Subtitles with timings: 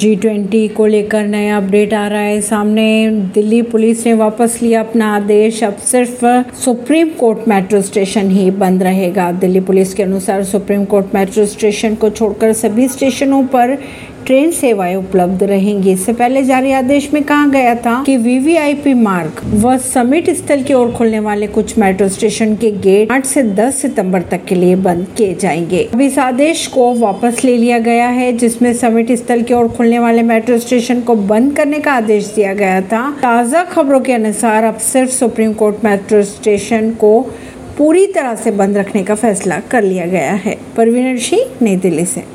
[0.00, 2.84] G twenty को लेकर नया अपडेट आ रहा है। सामने
[3.34, 6.24] दिल्ली पुलिस ने वापस लिया अपना आदेश। अब सिर्फ़
[6.56, 11.94] सुप्रीम कोर्ट मेट्रो स्टेशन ही बंद रहेगा। दिल्ली पुलिस के अनुसार सुप्रीम कोर्ट मेट्रो स्टेशन
[11.94, 13.76] को छोड़कर सभी स्टेशनों पर
[14.26, 19.40] ट्रेन सेवाएँ उपलब्ध रहेंगी। इससे पहले जारी आदेश में कहा गया था कि वीवीआईपी मार्ग
[19.64, 23.82] व समिट स्थल की ओर खुलने वाले कुछ मेट्रो स्टेशन के गेट 8 से 10
[23.82, 28.08] सितंबर तक के लिए बंद किए जाएँगे। अब इस आदेश को वापस ले लिया गया
[28.08, 32.32] है, जिसमें समिट स्थल की ओर खुलने वाले मेट्रो स्टेशन को बंद करने का आदेश
[32.36, 37.20] दिया गया था। ताज़ा खबरों के अनुसार अब सिर्फ़ सुप्रीम कोर्ट मेट्रो स्टेशन को
[37.78, 42.04] पूरी तरह से बंद रखने का फैसला कर लिया गया है। परवीन सिंह, नई दिल्ली
[42.04, 42.22] से।